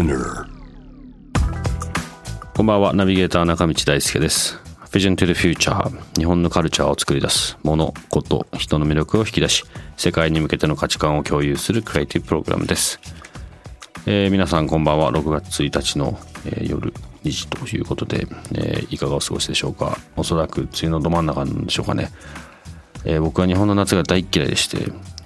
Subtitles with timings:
[0.00, 0.04] こ
[2.62, 4.58] んばんは、ナビゲーター中道大輔です。
[4.92, 9.62] Vision to the Future 日本のカルチャーを作り出す物、こと、人の魅力を引き出し
[9.98, 12.98] 世界に向けての価値観を共有するクリエイティブプログラムです、
[14.06, 15.12] えー皆さんこんばんは。
[15.12, 19.98] 6月1日の、えー夜2時ということで、えーいかがお過ごしでしょうか？
[20.16, 22.10] おそらく梅雨のど真ん中なんでしょうかね、
[23.04, 24.78] えー僕は日本の夏が大っ嫌いでして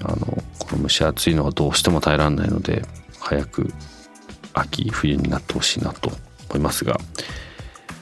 [0.03, 2.83] あのこの蒸し暑いのがどうしても耐えられないので
[3.21, 3.73] 早く
[4.55, 6.11] 秋冬になってほしいなと
[6.49, 6.97] 思いますが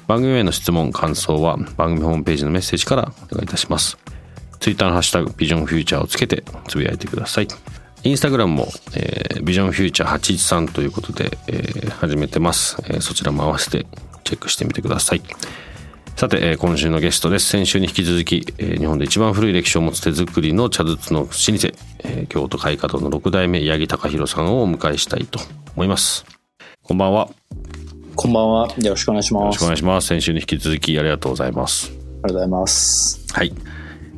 [0.06, 3.97] 番組への質問感想は番組ホームページのメッセージからお願いいたします。
[4.61, 7.48] ツイッターのハッシュタグビジョンフューチャーをつけてつぶやいてください。
[8.05, 13.87] インスタグラムも、えービジョンフューチャー813ということで、えー始めてます、えーそちらも合わせて
[14.25, 15.22] チェックしてみてください。
[16.16, 17.47] さて、えー今週のゲストです。
[17.48, 21.33] 先週に引き続き、えー日本で一番古い歴史を持つ手作りの茶筒の老舗、
[22.00, 25.41] えー京都会華堂の6代目八木隆弘さんをお迎えしたいと
[25.75, 26.25] 思います。
[26.84, 27.30] こんばんは
[28.16, 28.69] こんばんは。
[28.78, 29.62] よろしくお願いしよろしくます。
[29.62, 30.08] ありお願いします。
[30.08, 31.92] 先週に引き続きありがとうございます。
[32.22, 33.25] がとうございます。
[33.33, 33.55] はい。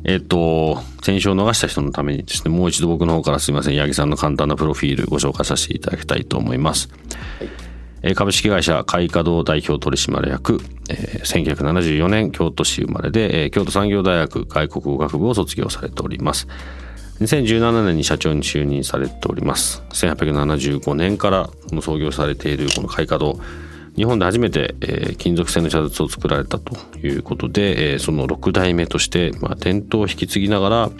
[0.03, 6.89] えっ、と、先週を逃した人のためにですね、もう一度僕の方からすいません、八木さんの簡単なプロフィールご紹介させていただきたいと思います。
[8.01, 16.47] えー株式会社会華堂代表取締役、えー1974年京都市生まれで、えー京都産業大学外国語学部を卒業されております。
[17.19, 19.83] 2017年に社長に就任されております。
[19.89, 21.49] 1875年から
[21.81, 23.39] 創業されているこの会華堂。
[23.95, 24.75] 日本で初めて、
[25.17, 30.91] 金属製の茶筒を作られたということで、その6代目として、まあ、伝統を引き継ぎながら、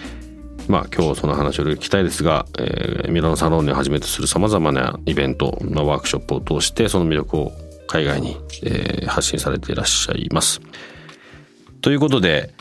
[0.69, 7.51] まあ、今日その話を聞きたいですが、えーミラノサロンをはじめとするさまざまなイベント、まあ、ワークショップを通してその魅力を
[7.87, 10.61] 海外に、えー発信されていらっしゃいます。
[11.81, 12.53] ということで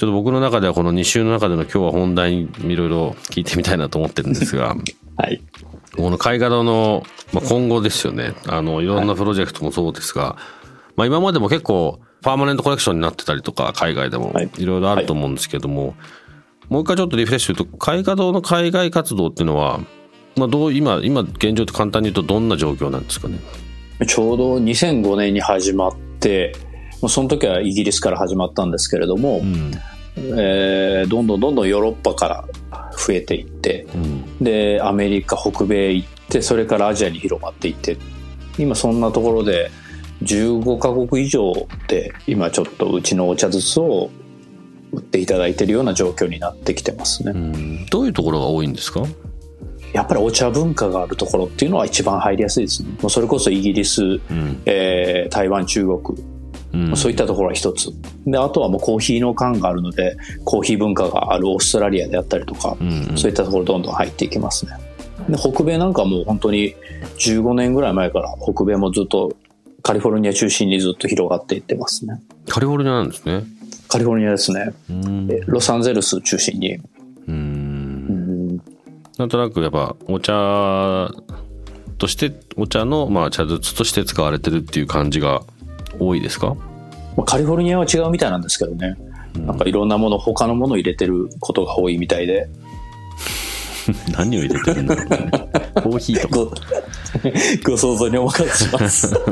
[0.00, 4.74] ちょっと僕の中ではこの2週の中での今日は本題にいろいろ聞いてみたいなと思ってるんですが
[5.18, 5.42] はい。
[5.94, 7.02] この海華堂の、
[7.34, 8.32] まあ、今後ですよね。
[8.46, 10.38] あのいろんなプロジェクトもそうですが、
[10.96, 14.48] まあ、今までも結構パーマネントコレクションになってたりとか海外でもはい。
[14.56, 15.94] いろいろあると思うんですけども、
[16.70, 19.80] もう一回ちょっとリフレッシュすると海華堂の海外活動っていうのは、
[20.34, 23.38] まあ、どう今今現状って簡単に言うとどんな状況なんですかね？
[24.06, 26.54] ちょうど2005年に始まって、
[27.02, 29.72] もうその時はイギリスから始まったんですけれども、うん。
[30.16, 32.44] えーどんどんどんどんヨーロッパから
[32.96, 34.44] 増えていって、うん。
[34.44, 37.96] で、アメリカ、北米行って、それからアジアに広まっていって、
[38.58, 39.70] 今そんなところで
[40.24, 41.52] 15カ国以上
[41.88, 44.10] で今ちょっとうちのお茶筒を
[44.92, 47.32] 売っていただいているような状況になってきてますね。
[47.34, 47.86] うん。
[47.86, 49.02] どういうところが多いんですか？
[49.94, 52.90] やっぱりお茶文化があるところっていうのは一番入りやすいですね。
[53.00, 54.62] もうそれこそイギリス、うん。
[54.66, 56.00] えー台湾、中国、
[56.72, 57.90] うんそういったところは一つ。
[58.26, 64.72] で、あとはもうコーヒーの缶があるので、コーヒー文化があるオーストラリアであったりとか、うんそういったところどんどん入っていきますね。
[65.28, 66.74] で、北米なんかもう本当に
[67.18, 69.36] 15年ぐらい前から北米もずっと
[69.82, 72.20] カリフォルニア中心にずっと広がっていってますね。
[72.48, 73.44] カリフォルニアなんですね
[73.88, 74.72] カリフォルニアですね。
[74.90, 76.74] うんえロサンゼルス中心に。
[76.74, 76.80] う
[77.28, 78.56] うんん
[79.18, 81.10] なんとなくやっぱお茶
[81.98, 85.42] としてお茶のまあ茶筒として使われてるっていう感じが
[85.98, 86.54] 多いですか？
[87.16, 88.96] まあカリフォルニアは違うみたいなんですけどね。
[89.46, 92.48] なんかいろんなもの、他のものを入れてることが多いみたいで。
[94.16, 95.30] 何を入れてるんだろうね
[95.74, 96.52] コーヒーとかご、
[97.72, 99.12] ご想像にお任せします。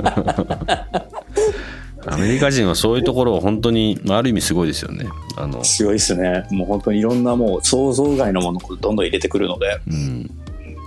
[2.07, 5.05] アメリカ人はそういうところを本当にある意味すごいですよね
[5.37, 6.47] あのすごいですね。
[6.51, 10.31] もう本当にいろんなもう想像外のものをどんどん入れてくるので、うん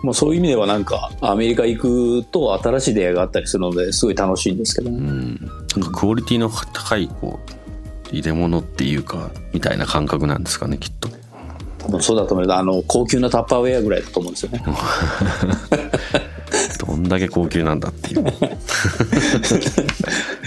[0.04, 4.98] もうそういう意味ではなんかアメリカ行くと新しい出会いがあったりするのですごい楽しいんですけどね。
[4.98, 7.52] うんなんかクオリティの高いこう
[8.12, 11.08] 入れ物っていうかみたいな感覚なんですかねきっと
[11.78, 12.60] 多分そうだと思います。
[12.60, 14.64] あの、高級なタッパーウェアぐらいだと思うんですよね。
[16.86, 18.26] どんだけ高級なんだっていう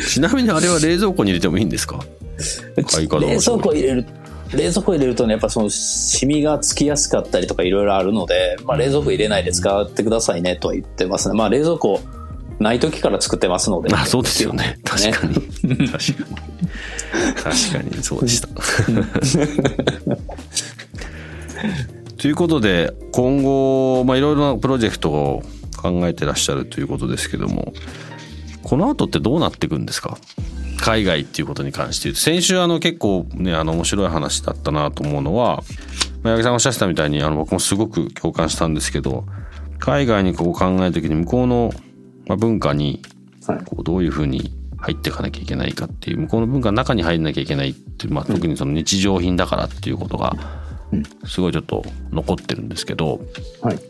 [0.08, 2.00] ちなみにあれは冷蔵庫に入れてもいいんですか？
[2.76, 2.84] 冷
[3.38, 4.06] 蔵庫入れる、
[4.54, 11.36] 冷蔵庫入れるとね、やっぱそのシミがつきやすかったりとかいろいろあるので、まあ冷蔵庫入れないで使ってくださいねとは言ってますね。
[11.36, 12.00] まあ冷蔵庫
[12.58, 13.94] ない時から作ってますので。
[13.94, 14.78] あそうですよね。
[14.84, 15.88] 確かに、確かに。
[17.34, 18.48] 確かにそうでした。
[22.16, 25.42] ということで今後まあいろいろなプロジェクトを
[25.76, 27.74] 考えてらっしゃるということですけども
[28.62, 30.16] この後ってどうなっていくんですか？
[30.84, 35.62] 海外っていうことに関して言うと先週あの結構ねあの面白い話だったなと思うのは
[36.22, 39.24] まあ八木さんがおっしゃってたみたいにあの僕もすごく共感したんですけど
[39.78, 41.72] 海外にこう考える時に向こうの
[42.26, 43.00] まあ文化に
[43.46, 43.64] はい。
[43.64, 50.34] こうどういうふうに入っていかなきゃいけないかっていう向こうの文化の中に入んなきゃいけないっていう、まあ、特にその日常品だからっていうことが
[51.26, 53.20] すごいちょっと残ってるんですけど
[53.62, 53.80] はい。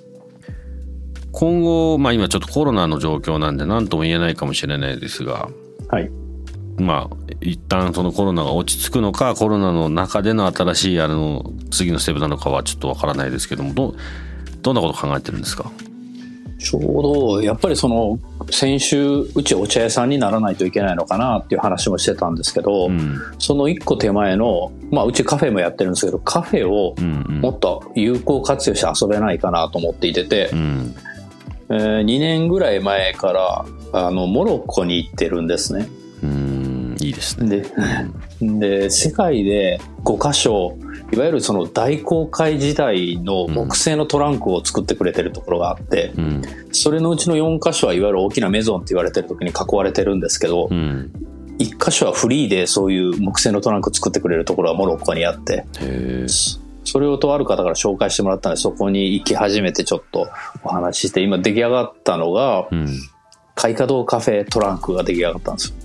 [1.32, 5.49] 今後、まあ、今ちょっとコロナの状況なんで何とも言えないかもしれないですが
[5.88, 6.24] はい
[6.76, 13.94] まあ一旦そのコロナが落ち着くのかコロナの中での新しいあの次のステップなのかはちょっとわからないですけどもど
[14.62, 15.71] どんなこと考えてるんですか？
[16.59, 16.82] ちょう
[17.37, 18.19] どやっぱりその
[18.50, 23.20] 先週うちお茶屋さんにならないといけないのかなっていう話もしてたんですけど、うん。
[23.38, 30.94] その一個手前の、まあ、うちカフェもやってるんですけどカフェをもっと有効活用して遊べないかなと思っていてて、うん。
[31.69, 35.87] えー2年ぐらい前からあのモロッコに行ってるんですね。
[37.05, 37.62] うんいいですね。
[38.41, 40.77] でで世界で5箇所
[41.12, 46.43] いわゆるその大航海時代の木製のトランクを作ってくれてるところがあって、うん。
[46.73, 51.12] それのうちの4箇所はいわゆる大きなメゾンって言われてる時に囲われてるんですけど、うん。
[51.59, 55.65] 1箇所はフリーでそういう木製のトランク作ってくれるところはモロッコにあって
[56.27, 60.27] そそれをとある方から紹介してもらったのでそこに行き始めてちょっと
[60.65, 62.89] お話しして今出来上がったのがうん。
[63.55, 65.77] 開花堂カフェトランクが出来上がったんですよ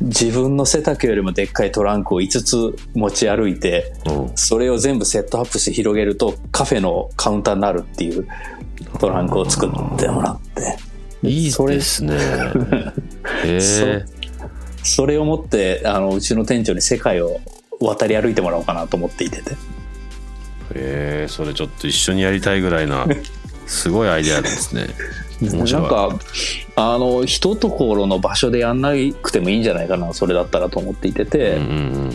[0.00, 8.28] 自分の背丈よりもでっかいトランクを5つ持ち歩いておそれを全部セットアップして広げるとカフェのカウンターになるっていう
[8.98, 10.76] トランクを作ってもらって。
[11.22, 12.16] いいですね。
[13.44, 14.04] へえ
[14.82, 17.40] それを持ってあのうちの店長に世界を
[17.80, 19.52] 渡り歩いてもらおうかなと思っていてて。
[19.52, 19.56] へ
[20.74, 23.06] えそれちょっと一緒にやりたいぐらいな
[23.66, 24.88] すごいアイデアですね。
[25.40, 25.82] 面な白い。
[25.84, 26.18] んか
[26.76, 31.70] あの一ところの場所でやんなくてもいいんじゃないかなそれだったらと思っていてて、うんう
[32.08, 32.10] ん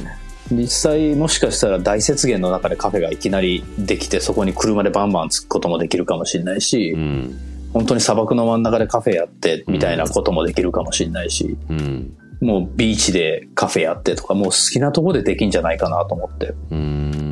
[0.52, 7.02] 実際もしかしたら大雪原の中でカフェがいきなりできてそこに車でバンバン着くこともできるかもしれないし、うん。
[7.02, 12.18] うん本当に砂漠の真ん中でカフェやってみたいなこともできるかもしれないし、うん。
[12.42, 16.56] もうビーチでカフェやってとかもう好きなとこでできんじゃないかなと思って。
[16.72, 17.29] うん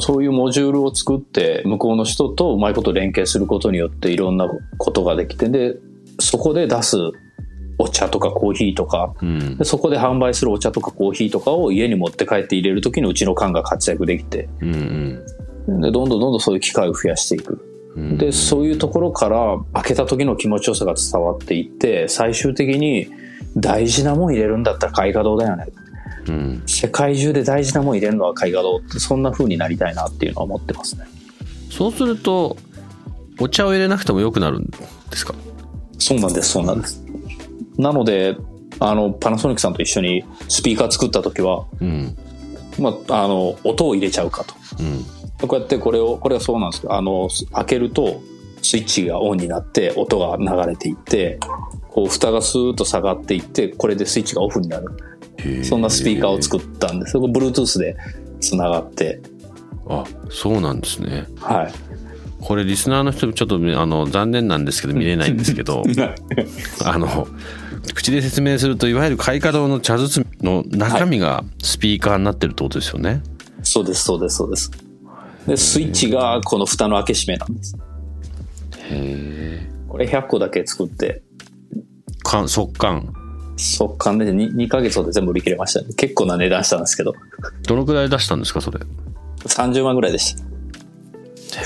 [0.00, 4.48] そういうモジュールを作って向こうの人とうまいこと連携することによっていろんな
[4.78, 5.76] ことができてで
[6.18, 6.96] そこで出す
[7.78, 9.56] お茶とかコーヒーとかうん。
[9.56, 15.24] でそこで販売するお茶とかコーヒーとかを家に持って帰って入れる時にうちの缶が活躍できてうん
[15.80, 17.64] でどんどんどんどんそういう機会を増やしていく。
[17.96, 18.18] うん。
[18.18, 23.08] でそういうところから開けた時の気持ちよさが伝わっていって最終的に
[23.56, 25.66] 大事なもん入れるんだったら開花堂だよね
[26.28, 26.62] うん。
[26.66, 31.04] 世界中で大事なもん入れるのは開花堂ってそんな風になりたいなっていうのは思ってますね。
[31.70, 32.56] そうすると
[33.38, 34.70] お茶を入れなくてもよくなるん
[35.10, 35.34] ですか？
[35.98, 37.02] そうなんですそうなんです。
[37.78, 38.36] なので
[38.78, 42.16] あのパナソニックさんと一緒にスピーカー作った時は、うん。
[42.78, 44.54] まあ、あの音を入れちゃうかと。
[44.80, 45.48] うん。
[45.48, 48.20] こうやってこれをこれはそうなんですけどあの開けると
[48.62, 51.40] スイッチがオンになって音が流れていって
[51.88, 54.86] こう蓋がスーッと下がっていってこれでスイッチがオフになる
[55.62, 57.12] そんなスピーカーを作ったんです。
[57.12, 57.96] そこ Bluetooth で
[58.40, 59.20] つながって。
[59.88, 61.26] あそうなんですね。
[61.40, 61.72] はい。
[62.40, 65.82] これリスナーの人ちょっとあの残念なんですけど見れないんですけど
[66.84, 67.28] あの
[67.94, 73.22] 口で説明するといわゆる開花堂の茶筒の中身がスピーカーになってるってことですよね、
[73.62, 74.70] そうですそうですそうです。
[75.46, 77.76] でスイッチがこの蓋の開け閉めなんです。
[77.76, 77.78] へ
[78.90, 81.22] えこれ100個だけ作って。
[82.22, 83.12] か速乾
[83.60, 85.88] 速乾で 2, 2ヶ月で全部売り切れましたね。
[85.96, 87.14] 結構な値段したんですけど。
[87.66, 88.78] どのくらい出したんですかそれ？
[88.80, 88.82] へ
[89.44, 90.42] 30万ぐらいでした。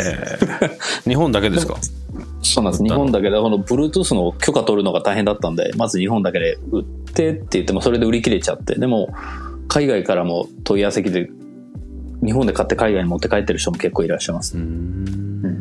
[0.00, 0.38] え。
[1.08, 1.76] 日本だけですか？
[2.42, 2.84] そうなんです。
[2.84, 8.74] 日本だけでこの Bluetooth の許可取るのが大変だったんでまず日本だけで売ってって言ってもそれで売り切れちゃって。
[8.78, 9.14] でも
[9.68, 11.30] 海外からも問い合わせ来て
[12.24, 14.56] 日本で買って海外に持って帰ってる人も結構いらっしゃいます。
[14.56, 15.53] うーん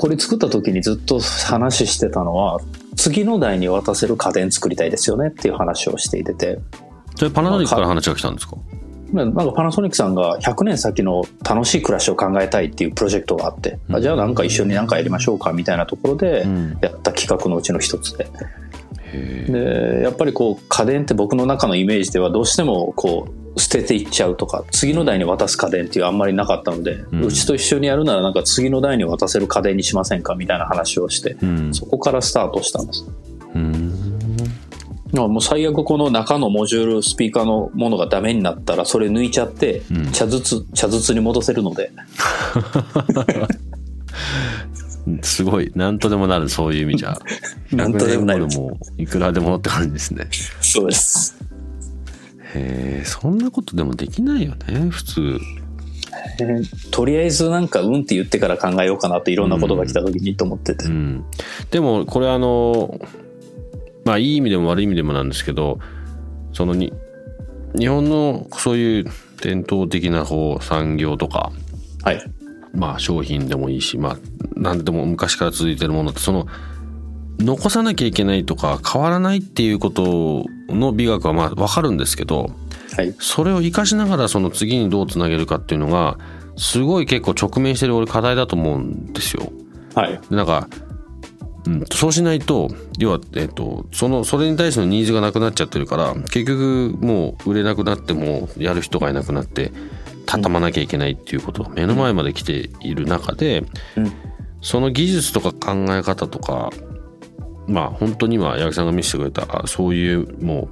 [0.00, 2.58] これ作った時にずっと話してたのは
[2.96, 6.58] 次の代に渡せる家電作りたいですよねっていう話をしていてて。
[7.16, 8.56] それパナソニックから話が来たんですか？
[9.12, 16.78] なんかパナソニックさんが100年先の楽しい暮らしを考えたいっていうプロジェクトがあって、あじゃあなんか一緒に何かやりましょうかみたいなところでうん。
[16.80, 18.24] やった企画のうちの一つで。
[18.24, 23.39] へえでやっぱりこう家電って僕の中のイメージではどうしてもこう捨
[23.70, 31.74] てていっちゃうとか次の代に渡す家電っていうあんまりなかったので、ううんちと一緒にやるならなんか次の代に渡せる家電にしませんかみたいな話をしてうん。
[31.74, 33.06] そこからスタートしたんです。
[33.54, 33.94] うん。
[35.12, 40.12] まあもう最悪この中のモジュールスピーカーのものがダメになったらそれ抜いちゃってうん。
[40.12, 41.92] 茶筒茶筒に戻せるので。
[45.22, 45.72] すごい。
[45.74, 47.18] 何とでもなるそういう意味じゃ。
[47.72, 50.28] なんとでもなる100年後でもいくらでもって感じですね。
[50.60, 51.49] そうです
[52.54, 55.38] へえそんなことでもできないよね普通。
[56.40, 61.24] えーとりあえずなんかうんって言ってから考えようかなっていろんなことが来た時にと思ってて、うん、
[61.70, 63.00] でもこれあの
[64.04, 65.78] まあいい意味でも悪い意味でもなんですけど
[66.52, 66.92] そのに
[67.78, 69.04] 日本のそういう
[69.40, 71.52] 伝統的なこう産業とか
[72.02, 72.22] はい。
[72.72, 74.16] まあ商品でもいいしまあ
[74.54, 76.46] 何でも昔から続いてるものってその
[77.40, 82.50] 残さなきゃいけないとか変わらないっていうことの美学はまあ分かるんですけど
[82.96, 83.14] はい。
[83.18, 86.18] それを生かしながらその次にどうつなげるかっていうのが
[86.56, 89.50] すごい結構直面してる俺課題だと思うんですよ。
[89.94, 90.20] はい。
[90.28, 90.68] でなんか、
[91.66, 92.68] うん、そうしないと
[92.98, 99.72] 要は、えっとそのそれに対してのニーズがなくなっちゃってるから結局もう売れなくなってもやる人がいなくなって
[100.26, 103.64] 畳まなきゃいけないっていうことが目の前まで来ている中で、
[103.96, 104.12] うん。
[104.62, 106.70] その技術とか考え方とか
[107.70, 110.68] まあ本当に今八木さんが見せてくれたそういうも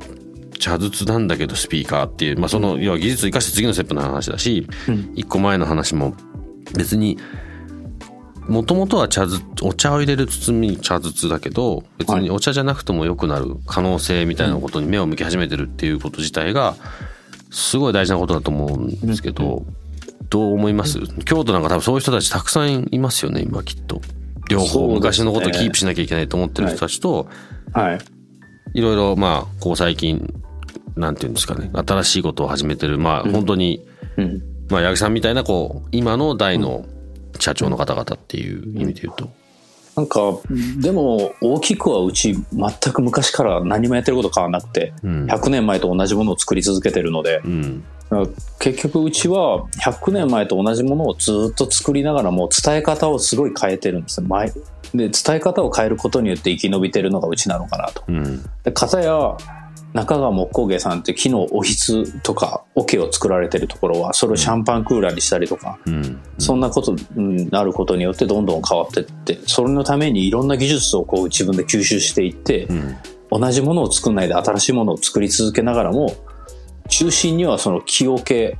[0.52, 5.12] う茶筒なんだけどスピーカーっていう、まあ、その要は技術を生かして次のステップの話だし、うん。
[5.14, 6.14] 一個前の話も
[6.74, 7.16] 別に
[8.48, 16.74] もともとは茶筒お茶を入れる包み茶筒だけど別にお茶じゃなくても良くなる可能性みたいなことに目を向き始めてるっていうこと自体が
[17.50, 19.64] すごい大事なことだと思うんですけど、
[20.28, 20.98] どう思います？
[21.24, 24.00] 京都なんか多分そういう人たちたくさんいますよね今きっと。
[24.48, 27.28] 両方昔のことをキープしなきゃいけないと思ってる人たちと、
[27.72, 27.98] はい。
[28.78, 28.80] い。
[28.80, 30.34] ろいろまあこう最近
[30.96, 31.70] なんていうんですかね。
[31.72, 33.86] 新しいことを始めてるまあ本当に、
[34.16, 34.42] うん。
[34.68, 36.86] まあ八木さんみたいなこう今の代の
[37.38, 39.30] 社長の方々っていう意味で言うと、
[39.96, 40.20] なんか
[40.80, 45.26] でも大きくはうち全く昔から何もやってること変わらなくて、うん。
[45.26, 47.84] 100年前と同じものを作り続けてるので、うん
[48.58, 54.28] 結局うちは100年前と同じものをずっと作りながらも伝え方をすごい変えてるんですね。
[54.28, 54.52] 前
[54.94, 58.02] で伝え方を変えることによって生き延びてるのがうちなのかなと。
[58.08, 58.42] うん。
[58.64, 59.36] で片や
[59.92, 66.18] 中川木工芸さんって木のおひつとか桶を作られてるところはそれをシャンパンクーラーにしたりとか、うん。
[66.38, 72.96] そんなことになることによってどんどん変わっていってそれのためにいろんな技術をこう自分で吸収していって、うん。
[73.30, 76.16] 同じものを作んないで新しいものを作り続けながらも
[76.88, 78.58] 中心にはその木桶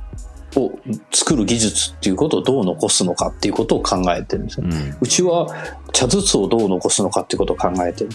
[0.55, 0.71] を
[1.11, 4.65] 作る技術っていうことをどう残すのかっていうことを考えてるんですよ。
[4.65, 5.47] うんうちは
[5.93, 8.09] 茶筒をどう残すのかっていうことを考えてる。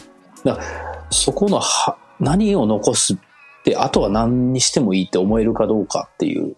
[0.45, 0.59] だ
[1.11, 3.17] そこのは何を残すっ
[3.65, 6.57] てあとは何にしてもいいって思えるかどうかっていう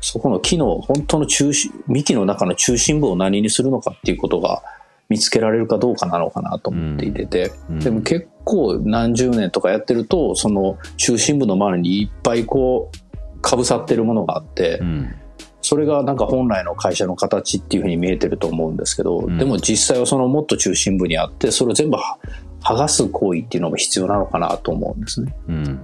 [0.00, 4.62] そこの木の本当の中心幹の中の中心部を何にするのかっていうことが
[5.08, 7.78] 見つけられるかどうかなのかなと思っていてて、うん。
[7.80, 15.14] でも結構何十年とかやってるとその中心部の周りにいっぱいこうかぶさってるものがあって、うん。
[15.60, 19.38] それがなんか本来の会社の形っていうふうに見えてると思うんですけど、ん。
[19.38, 22.18] でも実際はそのもっと中心部にあってそれを全部は
[22.62, 25.34] 剥がす行為っていうのも必要なのかなと思うんですね。
[25.48, 25.80] うん。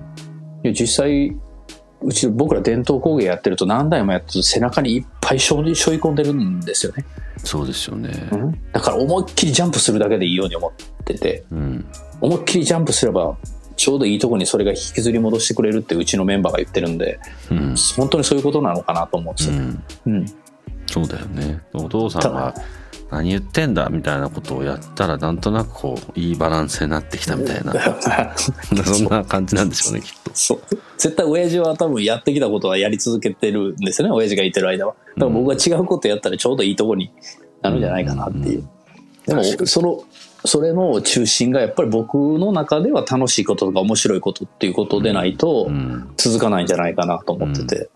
[0.62, 1.36] で実際
[2.02, 7.04] うち僕ら伝統工芸やってると何代もやってると背中にいっぱい背負い込んでるんですよね、
[7.44, 8.12] そうですよね。
[8.72, 11.86] だから思いっきりジャンプするだけでいいように思っててうん。
[12.20, 13.36] 思いっきりジャンプすれば
[13.76, 17.18] ちょうどいいとこにそれが引きずり戻してくれるってうちのメンバーが言ってるんで
[17.50, 17.74] うん。
[17.96, 19.84] 本当にそういうことなのかなと思うんですよ、うん。
[20.06, 20.26] うん。
[20.86, 21.60] そうだよね。
[21.74, 22.54] お父さんが
[23.10, 27.72] 何言ってんだみたいなことをやったらなんとなくこういいバランスになってきたみたいな。
[28.36, 30.30] そんな感じなんでしょうねきっと。
[30.34, 30.60] そう。
[30.98, 34.94] 絶対親父は多分やってきたことはやり続けてるんですよね親父がいてる間は。
[35.16, 37.10] だから僕が違うことやったらちょうどいいとこに
[37.62, 38.64] なるんじゃないかなっていう、
[39.26, 40.04] でもその
[40.44, 46.10] それの中心がやっぱり僕の中では楽しいこととか面白いことっていうことでないとうん。
[46.16, 47.88] 続かないんじゃないかなと思ってて、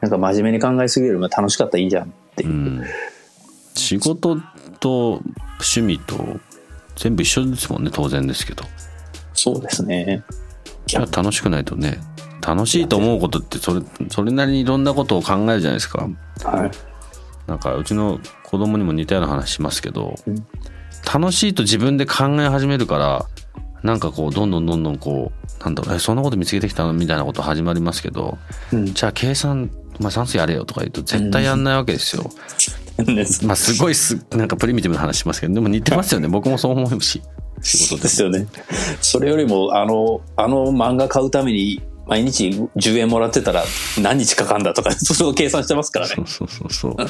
[0.00, 2.50] なんか真面目に考えすぎるよりも楽しかったらいいじゃんっていう。
[2.50, 2.84] う、ん
[3.80, 4.40] 仕事
[4.80, 5.22] と
[5.58, 6.38] 趣味と
[6.96, 8.64] 全部一緒ですもんね当然ですけど。
[9.32, 10.22] そうですね。
[10.86, 12.00] じゃあ楽しくないとね
[12.46, 16.08] 楽しいと思うことってそれそれなりにいろんなことを考えるじゃないですか。
[16.44, 16.70] はい。
[17.46, 20.46] なんかうちの子供にも似たような話しますけど、うん。
[21.12, 23.26] 楽しいと自分で考え始めるから
[23.82, 28.38] なんかこうどんどんどんどんこうなんだろうえそんなこと見つけてきたのみたいなこと始まりますけど
[28.72, 28.86] うん。
[28.86, 32.30] じゃあ計算、まあ、算数やれよとか言うと絶対やんないわけですよ。
[33.04, 37.22] ですまあすごいすなんかプリミティブな話しますけどでも似てますよね僕もそう思うし
[37.62, 38.46] 仕事でですよね。
[39.00, 43.62] それよりも、あの、あの漫画買うために、毎日10円もらってたら
[44.00, 46.22] 何日かかんだとか、 それを計算してますからねそ。
[46.22, 47.08] うそうそうそう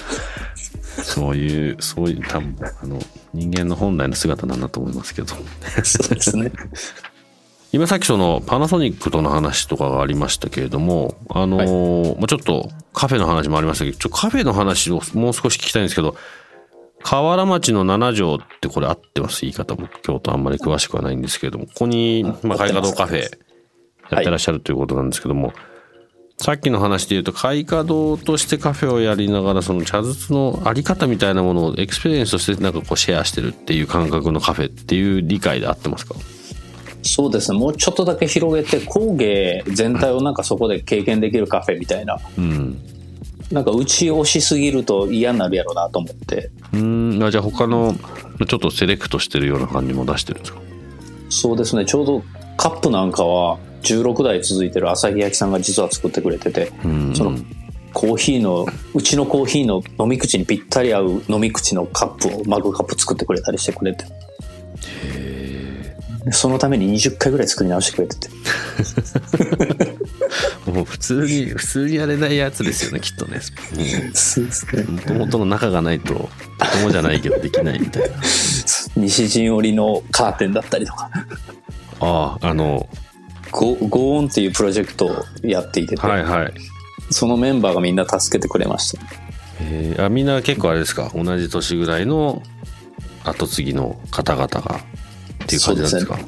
[1.03, 2.99] そういうそういう多分あの
[3.33, 5.29] 人間の本来の姿なんだと思いますけど
[5.85, 6.53] そうですね。
[7.73, 16.17] 今さっきそのパナソニックとの話とかがありましたけれどもあのーまあちょっとカフェの話もありましたけどちょっとカフェの話をもう少し聞きたいんですけど
[17.03, 19.43] 河原町の七条ってこれ合ってます？
[19.43, 23.27] 言い方僕京都あんまり詳しくはないんですけれどもここに、まあ、開化堂カフェや
[24.19, 25.53] ってらっしゃるということなんですけども、
[26.37, 36.17] さっきの話で言うと開化堂としてカフェをやりながらその茶筒のあり方みたいなものを experience としてなんかこうシェアしてるっていう感覚のカフェっていう理解で合ってますか？
[37.03, 37.59] そうですね。
[37.59, 42.79] もうちょっとだけ広げて工芸全体をなんかそこで経験できるカフェみたいな、うん。
[43.51, 46.51] なんか打ち押しすぎると嫌になるやろうなと思って。
[46.73, 47.23] うん。
[47.23, 47.95] あじゃあ他の
[48.47, 50.61] ちょっとセレクトしてるような感じも出してるんですか？
[51.31, 51.85] そうですね。
[51.85, 52.23] ちょうど
[52.57, 57.15] カップなんかは16代続いてる朝日焼さんが実は作ってくれてて、うん。
[57.15, 57.39] その
[57.93, 64.05] コーヒーのうちのコーヒーの飲み口にぴったり合う飲み口のカップをマグカップ作ってくれたりしてくれて。
[64.05, 64.11] で
[66.33, 68.29] そのために20回ぐらい作り直してくれてて。
[70.71, 73.41] もう普通に普通にやれないやつですよねきっとね。
[74.89, 78.09] もともとの仲がないととてもじゃないけどできないみたいな。
[78.97, 81.11] 西陣織のカーテンだったりとか。
[82.01, 82.89] あああの
[83.51, 86.53] ゴゴーンっていうプロジェクトをやっていてて、はいはい。
[87.11, 89.03] そのメンバーがみんな助けてくれました。
[89.63, 91.11] えーあみんな結構あれですか？
[91.15, 92.43] 同じ年ぐらいの
[93.25, 94.81] 後継ぎの方々が
[95.45, 96.17] っていう感じなんですか？
[96.19, 96.27] そう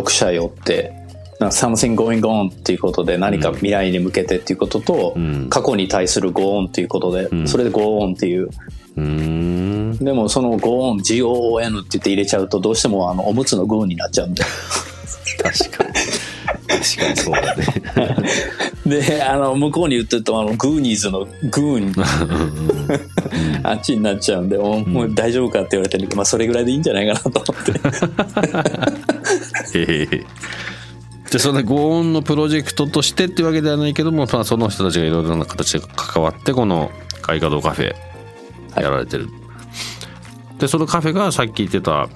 [0.00, 0.92] 6社寄って
[1.38, 5.48] なんか something going on っていうことで何か未来に向けてっていうことと、うん。
[5.50, 7.46] 過去に対する go on っていうことで、ん。
[7.46, 8.48] それで go on っていう。
[8.96, 9.98] うーん。
[9.98, 14.42] でもその go on GOON って言って入れちゃうとどうしてもあのおむつのグーになっちゃうんで。
[15.42, 15.92] 確かに。
[16.66, 17.66] 確かにそうだね
[18.88, 21.92] であの向こうに言ってるとあのグーニーズのグーに
[23.64, 27.72] あっちになっちゃうんで、おもう大丈夫かって言われてるけど、まあ、それぐらいでいいんじゃないかなと思って。
[29.78, 30.24] へえ
[31.32, 37.94] でそのゴーンのプロジェクトとしてっていうわけではないけども、まあ、その人たちがいろいろな形で関わってこの開花堂カフェ
[38.80, 39.26] やられてる、
[40.60, 42.08] でそのカフェがさっき言ってた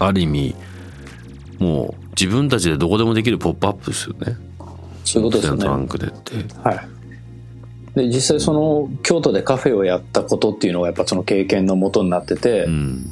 [0.00, 0.56] ある意味
[1.60, 4.36] もう自分たちでどこでもできるポップアップですよね
[5.06, 5.62] そういうことですよね。
[5.62, 6.34] トランクでって。
[6.62, 6.88] はい。
[7.94, 13.06] で実際その京都でカフェをやったことっていうのがやっぱその経験のもとになってて、うん。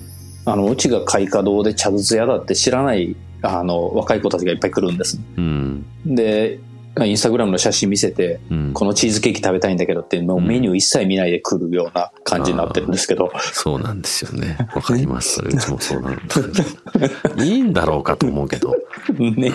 [0.46, 5.18] あのうちが開花堂で茶筒屋だって知らないあの若い子たちがいっぱい来るんです。
[5.36, 5.86] うん。
[6.04, 6.60] で
[7.02, 8.72] インスタグラムの写真見せて、うん。
[8.72, 14.56] このチーズケーキ食べたいんだけどってもうメニュー一切見ないで来るような感じになってるんですけど、そうなんですよね。
[14.74, 15.36] わかります。
[15.36, 18.76] それうちもそうなんだ いいんだろうかと思うけど。
[19.18, 19.52] ね。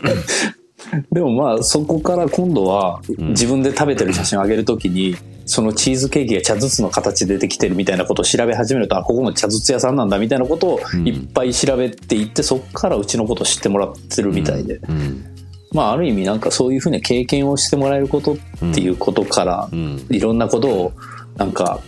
[1.11, 5.15] でもまあそこから今度は自分で食べてる写真を上げるときに、
[5.49, 15.25] そのチーズケーキが茶筒の形でできてるみたいなことを調べ始めるとあここも茶筒屋さんなんだみたいなことをいっぱい調べていって、そこからうちのことを知ってもらってるみたいで、うん。
[15.71, 18.37] まあある意味なんかそういうふうな経験をしてもらえることっ
[18.73, 20.05] ていうことから、うん。
[20.11, 20.93] いろんなことを
[21.37, 21.79] なんか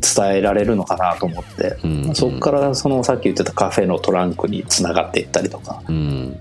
[0.00, 2.14] 伝えられるのかなと思って、うん。
[2.16, 5.80] そこからそのさっき言ってたカフェのトランクにつながっていったりとか。
[5.88, 6.36] うん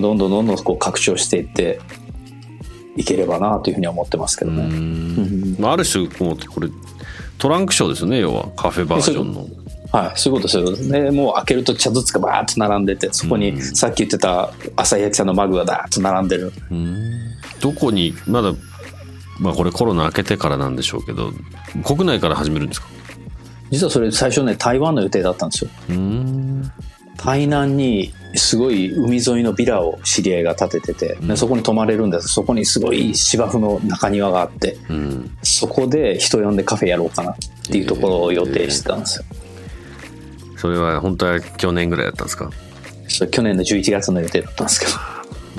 [0.00, 1.80] どんどんどんどんこう拡張していって
[2.96, 5.56] いければなというふうには思ってますけどうね。
[5.62, 6.68] あある種もうこれ
[7.38, 8.48] トランクショーですよね要は。
[8.56, 9.46] カフェバージョンの。
[9.92, 10.90] はい、そういうことそういうことです。
[10.90, 11.10] ね。
[11.10, 16.52] もう開けると茶筒がバーッと並んでて、そこにさっき言ってた朝日焼きさんのマグがダーッと並んでる。
[16.70, 16.96] うん。
[17.60, 18.52] どこにまだ
[19.38, 21.32] まあこれコロナ明けてからなんでしょうけど
[21.84, 22.88] 国内から始めるんですか？
[23.70, 25.70] 実はそれ最初ね、台湾の予定だったんですよ。
[27.18, 32.28] うん台南にすごい海沿いのビラを知り合いが建ててて、でそこに泊まれるんです。
[32.28, 35.38] そこにすごい芝生の中庭があってうん。
[35.42, 37.36] そこで人呼んでカフェやろうかなっ
[37.70, 39.24] ていうところを予定してたんですよ、
[40.56, 42.50] それは本当は去年ぐらいだったんですか？
[43.08, 44.92] それ去年の11月の予定だったんですけど。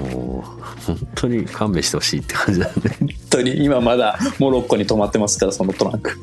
[0.03, 0.41] もう
[0.85, 2.73] 本当に勘弁してほしいって感じだね。
[2.99, 6.19] 本当に今まだモロッコに泊まってますからそのトランク。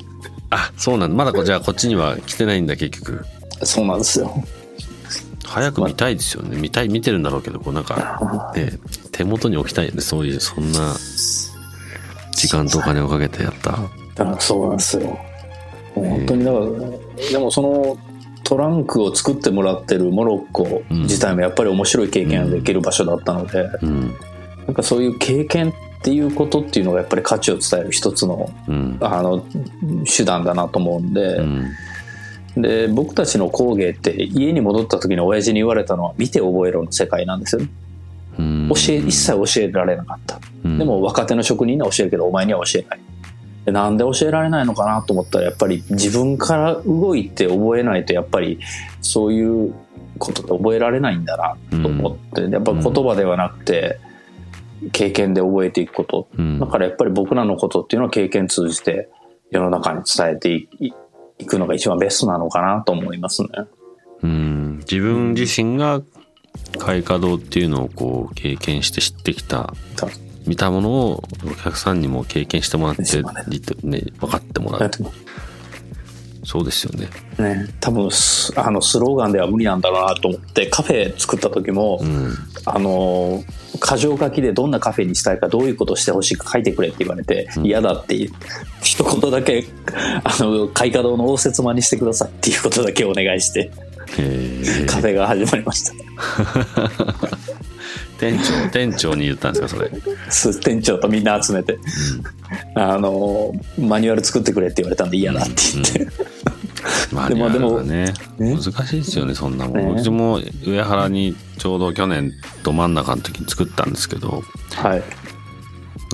[0.51, 1.17] あそうなんだ。
[1.17, 3.25] まだこじゃあこっちには来てないんだ結局。
[3.63, 4.45] そうなんですよ
[5.53, 6.57] 早く見たいですよね。
[6.59, 8.79] 見たい見てるんだろうけどこうなんか、 ね、
[9.11, 10.01] 手元に置きたいよね。
[10.01, 10.95] そういうそんな
[12.35, 13.73] 時間とお金をかけてやった。
[14.15, 15.03] だからそうなんですよ。
[15.95, 16.65] もう本当にだから
[17.33, 17.99] でもその
[18.45, 24.15] トランクを作ってもらってるモロッコ自体もやっぱり面白い経験ができる場所だったので、うん。
[24.67, 28.97] なんかそういう経験っていうことっていうのがやっぱり価値を伝える一つのうん。
[29.03, 29.45] あの
[30.07, 31.67] 手段だなと思うんで,、うん
[32.57, 37.69] で僕たちの工芸って家に戻った時に親父に言われたのは見て覚えろの世界なんですよね。
[38.39, 38.69] うん。
[38.69, 40.79] 教え一切教えられなかった、うん。
[40.79, 43.01] でも若手の職人には教えるけどお前には教えない。
[43.65, 48.59] でなんで教えられないのかなと思ったらやっぱり自分から動いて覚えないとやっぱり
[49.01, 49.73] そういう
[50.19, 53.99] ことで覚えられないんだなと思って、やっぱ言葉ではなくて
[54.93, 56.29] 経験で覚えていくこと。
[56.37, 56.59] うん。
[56.59, 59.09] だからやっぱり僕らのことっていうのは経験通じて
[59.51, 60.93] 世の中に伝えていい
[61.39, 63.49] 行くのが一番ベストなのかなと思いますね。
[64.23, 64.79] うん。
[64.79, 66.03] 自分自身が
[66.79, 69.73] 開花堂っていうのをこう経験して知ってきた
[70.47, 74.01] 見たものをお客さんにも経験してもらって、ね。
[74.01, 74.91] ね、分かってもらう。
[76.45, 77.09] そうですよね。
[77.39, 82.35] ね、多分すあのスローガンでは無理なんだろうなと思ってカフェ作った時も、うん。
[82.65, 83.43] あの
[83.83, 87.67] 箇条書きでどんなカフェにしたいかどういうことをしてほしいか書いてくれって言われて、うん。
[87.67, 88.33] 嫌だっていう
[88.83, 89.65] 一言だけ
[90.25, 93.71] あの開花堂の応接間にしてくださいっていうことだけお願いして
[94.19, 95.93] へカフェが始まりました。
[98.19, 99.91] 店長店長に言ったんですかそれ。
[100.31, 101.77] す店長とみんな集めて、
[102.77, 106.07] あのマニュアル作ってくれって言われたんで嫌だって言って、
[107.13, 108.13] まあでもでもね。
[108.39, 108.57] ね。
[108.57, 110.01] 難しいですよねそんなもん、ね。
[110.01, 114.43] うちも上原にちょうど去年ど真ん中の時に作ったんですけど。
[114.75, 115.03] はい、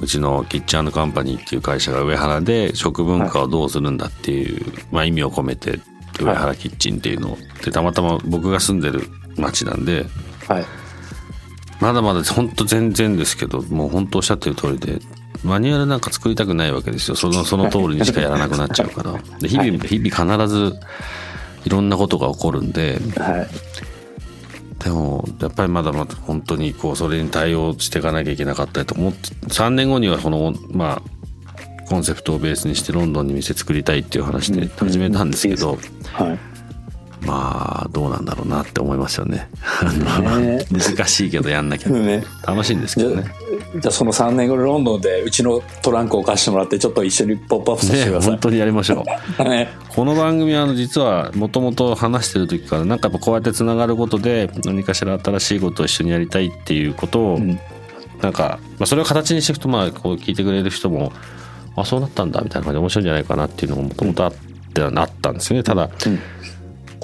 [0.02, 5.80] うちのキッチンカンパニーっていう会社が上原で食文化をどうするんだっていう、まあ、意味を込めて
[6.20, 7.38] 上原キッチンっていうのを。
[7.64, 10.06] でたまたま僕が住んでる町なんで
[10.48, 10.64] はい。
[11.80, 14.98] まだまだ本当全然ですけどもう本当おっしゃってる通りで
[15.44, 17.16] マニュアルなんか作りたくないわけですよ。
[17.16, 19.12] そのその通りにしかやらなくなっちゃうから。
[19.38, 20.74] で日々日々必ず
[21.64, 22.98] いろんなことが起こるんで。
[23.16, 23.48] はい。
[24.79, 35.79] でもやっぱりまだまだ本当にこうそれに対応していかなきゃいけなかったりと思って3年後にはこのまあコンセプトをベースにしてロンドンに店作りたいっていう話で始めたんですけど、
[36.12, 36.47] はい
[37.22, 39.48] まあどうなんだろうなって思いますよね。
[40.70, 41.90] 難しいけどやんなきゃ。
[41.90, 42.24] ね。
[42.46, 43.24] 楽しいんですけどね。
[43.76, 49.04] じゃあその3年後にロンドンでうちのトランクを貸してもらってちょっと一緒にポップアップさせてねください、本当にやりましょ
[49.38, 49.44] う。
[49.44, 49.68] ね。
[49.88, 57.59] この番組はあの実はもともと話してる時からなんかやっぱこうやってつながることで何かしら新しいことを一緒にやりたいっていうことを、うん。
[58.22, 61.12] なんか、まあ、それを形にしていくとまあこう聞いてくれる人も
[61.76, 64.33] あそうなったんだみたいな感じで面白いんじゃないかなっていうのがもともとあっ
[64.74, 65.62] てあったんですよね。
[65.62, 66.20] ただ、うん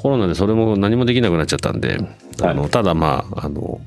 [0.05, 1.99] コロナでそれも何もできなくなっちゃったんで、
[2.43, 3.81] あのただまああの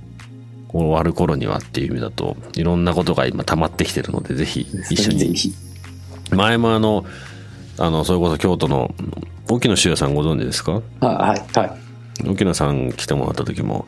[0.70, 5.36] 終わる頃にはっていう意味だといろんなことが今溜まってきてるのでぜひ一緒に。
[6.32, 7.06] 前もあの
[7.78, 8.96] あのそれこそ京都の
[9.48, 10.82] 沖野修也さんご存知ですか？
[11.02, 11.66] あはいは
[12.26, 12.28] い。
[12.28, 13.88] 沖野さん来てもらった時も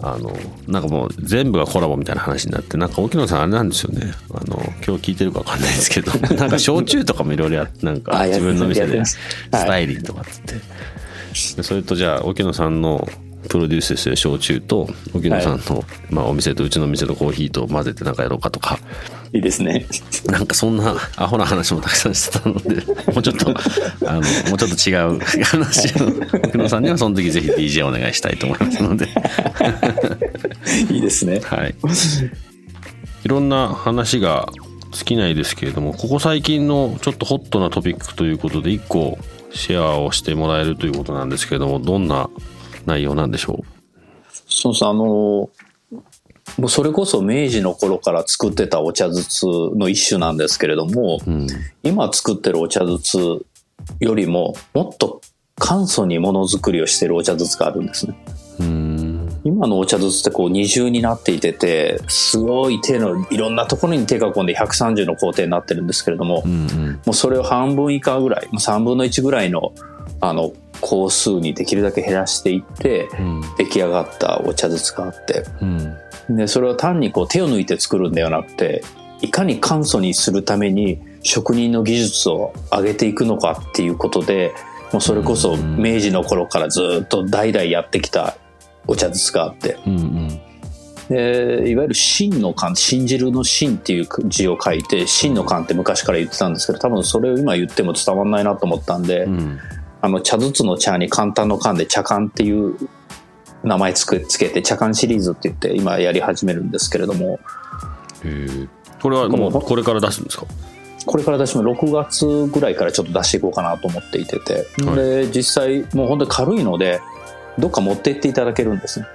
[0.00, 0.34] あの
[0.68, 4.10] なんかもう全部がコラボみたいな話になってなんか沖野さんあれなんですよね。
[4.32, 9.18] あの今日聞いてるか分かんないですけど なんか焼酎とかもいろいろやってなんか自分の店でス
[9.50, 10.60] タイリンとかっつって、で
[11.34, 13.06] それとじゃあ沖野さんの
[13.48, 18.78] プロデュースしてる焼酎と沖野さんの、まあ、お店とうちの店のコーヒーと混ぜてなんかやろうかとか。
[19.32, 19.86] いいですね。
[20.26, 22.76] なんかそんなアホな話もたくさんしてたので、
[23.12, 23.54] もうちょっと、
[24.06, 26.08] あの、もうちょっと違う 話を、
[26.44, 29.08] 奥野さんにはその時ぜひ DJ お願いしたいと思いますので、
[30.92, 31.40] いいですね。
[31.42, 31.74] はい。
[33.24, 34.48] いろんな話が
[34.92, 39.18] 尽きないですけれども、ここ最近のちょっとホットなトピックということで、一個
[39.54, 42.30] シェアをしてもらえるということなんですけれども、どんな
[42.86, 43.64] 内容なんでしょ
[44.46, 45.50] そうそうあの
[46.58, 51.30] もうそれこそ明治の頃から作ってたお茶筒の一種なんですけれども、う。
[51.30, 51.46] うん。
[51.82, 53.44] 今作ってるお茶筒
[54.00, 55.20] よりももっと
[55.56, 58.16] 簡素にものづくりをしてるお茶筒があるんですね
[58.60, 59.01] うーん。
[59.44, 66.92] 今のお茶筒ってこう二重になっていててすごい手のいろんなところに手が込んで130の工程になってるんですけれども、うんうん。
[66.92, 69.72] もうそれを半分以下ぐらい3分の1ぐらいの
[70.20, 73.40] あの工数にできるだけ減らしていってうん。
[73.58, 76.36] 出来上がったお茶筒があってうん。
[76.36, 78.82] でそれは単にこう手を抜いて作るんではなくて
[79.20, 84.52] いかに簡素にするために職人の技術を上げていくのかっていうことで
[84.92, 88.36] もうそれこそ明治の頃からずっと代々やってきた
[88.86, 89.78] お茶筒があって。
[89.86, 90.40] うんうん。
[91.08, 99.58] でいわゆる真の缶信じるの真っていう字を書いて真の缶って昔から言ってたんですけど多分それを今言っても伝わんないなと思ったんで、うん。
[100.00, 102.76] あの茶筒の茶に簡単の缶で茶缶っていう
[103.62, 107.38] 名前つけつけて茶缶シリーズって言って今やり始めるんですけれども。
[109.02, 110.46] これはもうこれから出すんですか？
[111.04, 114.96] これから私も6月ぐらいからちょっと出していこうかなと思っていてて、はい。
[114.96, 117.00] で実際もう本当に軽いので
[117.58, 119.06] どっか持って行っていただけるんですね。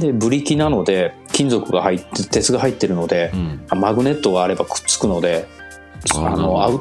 [0.00, 3.36] でブリキなので金属が入って鉄が入ってるのでう
[3.76, 3.80] ん。
[3.80, 5.46] マグネットがあればくっつくので
[6.14, 6.80] あのアウ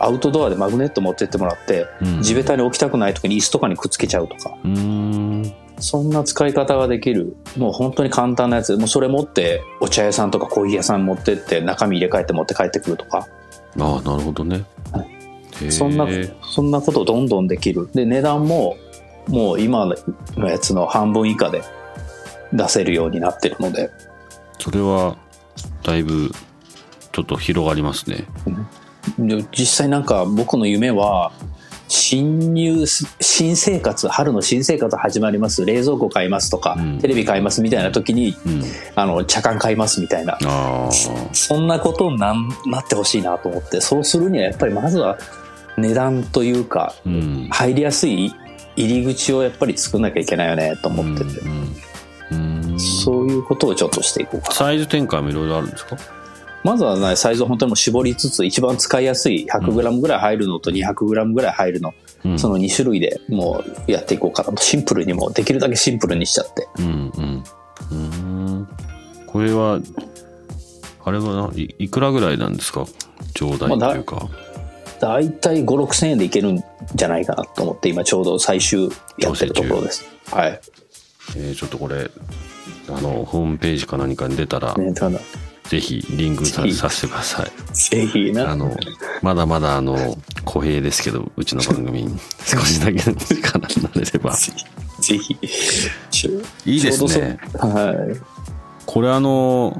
[0.00, 2.22] アウトドアでマグネット持ってってもらってうん。
[2.22, 4.56] 地べたに置きたくない時に椅子とかにくっつけちゃうとか。
[5.78, 8.76] そんな使い方ができるもう本当に簡単なやつ。
[8.76, 13.26] もうそれ持ってお茶屋さんとかコーヒー屋さん持ってって中身入れ替えて持って帰ってくるとか。
[13.78, 14.64] ああ、なるほどね。
[14.92, 16.06] はへーそんな
[16.42, 17.88] そんなことどんどんできる。
[17.94, 18.76] で値段も
[19.28, 19.86] もう今
[20.36, 21.62] のやつの半分以下で
[22.52, 23.90] 出せるようになってるので。
[24.58, 25.16] それは、
[25.82, 26.30] だいぶ、
[27.12, 28.24] ちょっと広がりますね。
[29.18, 31.32] で実際なんか僕の夢は
[31.88, 32.86] 新入
[33.20, 35.66] 新生活春の新生活始まります。
[35.66, 36.98] 冷蔵庫買いますとか、うん。
[37.00, 38.62] テレビ買いますみたいな時にうん。
[38.94, 40.38] あの茶缶買いますみたいな。
[40.42, 40.88] あ
[41.32, 43.82] そんなことになんなってほしいなと思って。
[43.82, 45.18] そうするにはやっぱりまずは
[45.76, 47.48] 値段というかーうん。
[47.50, 48.32] 入りやすい
[48.76, 52.64] 入り口をやっぱり作んなきゃいけないよねと思ってて、うんうん。
[52.72, 54.54] うんそういうことをちょっとしていこうかな。
[54.54, 55.96] サイズ展開もいろいろあるんですか？
[56.64, 61.92] まずはねサイズを本当にもう絞りつつ一番使いやすい 100g ぐらい入るのと 200g ぐらい入るの、
[62.24, 62.38] うん。
[62.38, 64.62] その2種類でもうやっていこうかなと。
[64.62, 66.68] シンプルにもできるだけシンプルにしちゃって。
[66.78, 67.44] うんうん。
[67.90, 68.68] うん。
[69.26, 69.80] これは
[71.04, 72.86] あれはないいくらぐらいなんですか？
[73.34, 74.28] 上代というか、
[75.02, 76.62] 大体5 6 0円でいけるん
[76.94, 78.88] じゃないかなと思って今ちょうど最終
[79.18, 80.04] やってるところです。
[80.30, 80.60] はい。
[81.36, 82.08] えーちょっとこれ
[82.88, 85.18] あのホームページか何かに出たら、ねただ。
[85.64, 87.50] ぜひリンクさせてください。
[87.74, 88.52] ぜひな。
[88.52, 88.76] あの
[89.22, 94.36] まだまだあの公平ですけどうちの番組に 少しだけの力になれれば。
[94.36, 94.52] ぜ
[95.18, 95.36] ひ。
[96.64, 97.38] いいですね。
[97.58, 98.16] はい。
[98.86, 99.76] これあの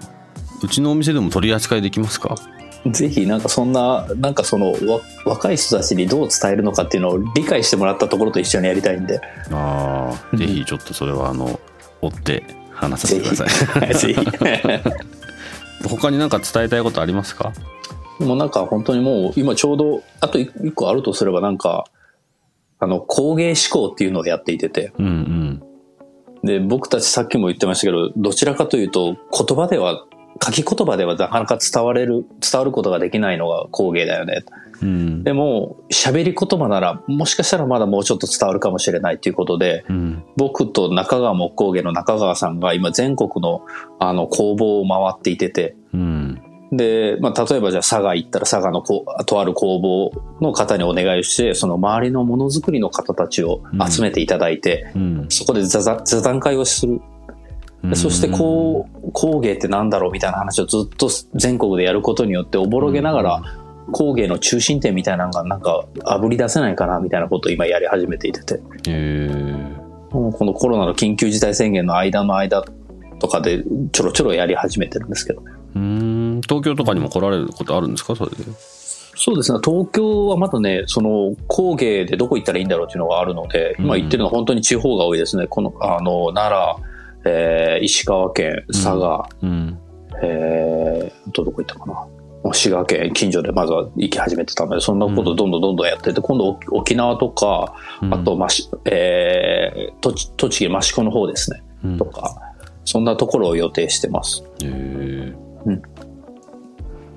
[0.64, 2.34] うちのお店でも取り扱いできますか？
[2.86, 9.20] ぜひなんかそんななんかそのわ若い人たちにどう伝えるのかっていうのを理解してもらったところと一緒にやりたいんで。
[9.52, 11.60] ああぜひちょっとそれはあの
[12.00, 12.42] 追って
[12.72, 13.48] 話させてください。
[13.80, 14.26] はいぜひ。
[15.88, 17.52] 他に何か伝えたいことありますか？
[18.18, 21.84] もうなんか本当にもう今ちょうどあと一個あるとすればなんか
[22.78, 24.92] あの工芸思考っていうのをやっていてて。
[24.98, 25.62] うんうん。
[26.44, 30.04] で僕たちさっきも言ってましたけどどちらかというと言葉では
[30.44, 34.44] 書き言葉ではなかなか伝われる伝わることができないのが工芸だよね。
[34.80, 35.24] うん。
[35.24, 40.24] でも喋り言葉ならもしかしたらまだもうちょっと伝わるかもしれないということでうん。
[40.36, 43.64] 僕と中川木工芸の中川さんが今全国の
[43.98, 46.42] あの工房を回っていててうん。
[46.72, 55.26] で、まあ、例えばじゃあ佐賀行ったら佐賀のこうとある工房の方にお願いしてその周りのものづくりの方たちを集めていただいて、うん。
[55.28, 55.82] そこで座
[56.22, 56.94] 談会をする。
[56.96, 57.02] で
[57.94, 63.42] そしてこう工芸ってなんだろうみたいな話をずっと全国でやることによっておぼろげながら
[63.90, 68.60] 工芸の中心点みたいなのがなんかあぶり出せないかなみたいなことを今やり始めていてて。
[70.12, 72.62] このコロナの緊急事態宣言の間の間
[73.18, 75.52] とかでちょろちょろやり始めてるんですけどね。
[75.74, 76.40] うーん。
[76.42, 78.14] 東京とかにも来られることあるんですか？
[78.14, 78.36] それで。
[79.14, 79.58] そうですね。
[79.64, 85.46] 東京はまだねその工芸でどこ行ったらいいんだろうっていうのがあるので、今行ってるのは本当に地方が多いですね。
[85.46, 86.84] このあの奈良、
[87.24, 89.78] えー石川県佐賀、うん。
[90.22, 92.52] えー、どこ行ったかな。
[92.52, 97.74] 滋賀県近所でまずは行き始めてたのでそんなことどんどんどんどんやってて、今度沖沖縄とか
[98.10, 101.98] あと、ましえー、栃栃木益子の方ですね、うん。
[101.98, 102.34] とか
[102.84, 104.44] そんなところを予定してます。
[104.62, 105.34] えー。
[105.66, 105.82] うん。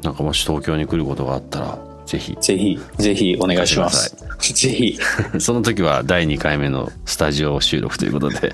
[0.03, 2.37] なんかもし東京に来ることがあったらぜひ。
[2.39, 4.99] ぜひぜひお願いしまおすぜひ
[5.39, 8.53] その時は第2回目のスタジオ収録ということで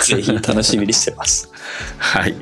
[0.00, 1.50] ぜひ楽しみにしてます
[1.98, 2.34] はい。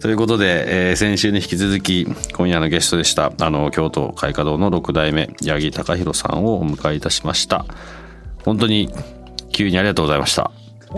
[0.00, 7.66] ということで、えー先週に引き続き、今夜のゲストでした、あの、京都開花堂の6代目、八木隆弘さんをお迎えいたしました。
[8.42, 8.90] 本当に、
[9.52, 10.50] 急にありがとうございました。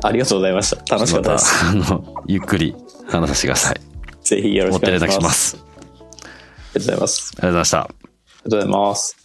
[0.04, 2.76] ありがとうございました楽しかったですまたあの、ゆっくり
[3.08, 3.80] 話させてください。
[4.22, 5.56] ぜひよろしくお願いしま連絡しますす。
[5.56, 7.78] ありがとうございますありがとうございました。
[7.80, 9.16] ありがとうございます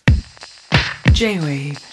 [1.13, 1.86] J-Wave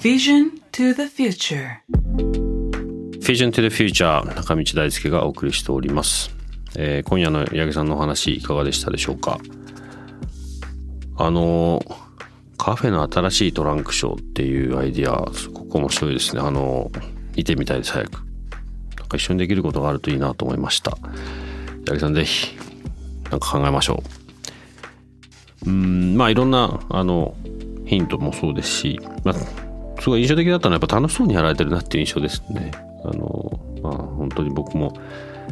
[0.00, 1.82] Vision to the future.
[3.20, 6.30] Vision to the Future 中道大輔がお送りしております、
[6.76, 9.40] えー今夜の八木さんのお話いかがでしたでしょうか？
[11.16, 11.82] あの
[12.56, 16.42] カフェの新しいトランクショーっていうアイディアすごく面白いですね。
[16.42, 16.92] あの
[17.34, 18.12] 見てみたいです早く。
[18.98, 20.92] なんか一緒にできることがあるといいなと思いました。
[21.88, 22.56] 八木さんぜひ
[23.32, 24.04] なんか考えましょ
[25.66, 25.70] う。
[25.70, 27.34] うんまあいろんなあの
[27.84, 29.34] ヒントもそうですし、まあ、
[30.08, 32.70] すごい印象的だったのはやっぱ楽しそうにやられてるなっていう印象ですね。
[33.04, 34.94] あのまあ本当に僕も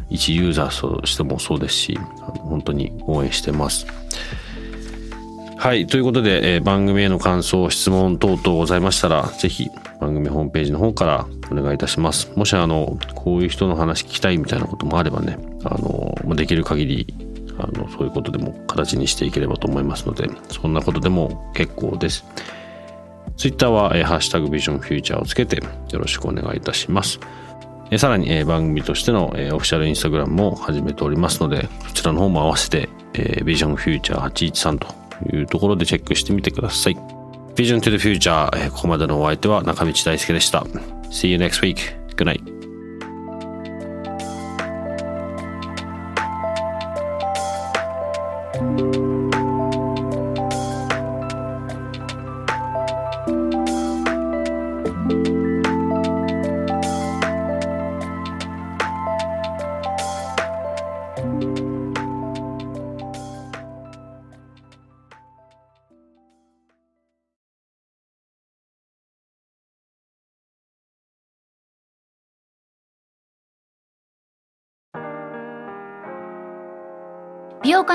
[0.09, 3.85] 一ユーザーとしてもそうですし本当に応援してます。
[5.57, 5.85] はい。
[5.85, 12.31] ということで、えー番組への感想、質問等々ございましたら、ぜひ番組ホームページの方からお願いいたします。
[12.35, 17.13] もしあの、こういう人の話聞きたいみたいなこともあればね、あの、できる限り、
[17.59, 22.25] あの、そういうことでも形にしていければと思いますので、そんなことでも結構です。
[23.37, 27.19] ツイッターは、えハッシュタグビジョンフューチャーをつけてよろしくお願いいたします。
[27.91, 36.97] えさらに、え番組としての、えオフィシャルインスタグラムも始めておりますので、そちらの方も合わせて、え、ビジョンフューチャー813というところでチェックしてみてください。
[37.55, 40.61] Vision to the f u t、えーここまでのお相手は中道大輔でした。
[41.11, 41.77] See you next week.
[42.15, 42.57] Good night.
[48.57, 49.06] J-Wave 美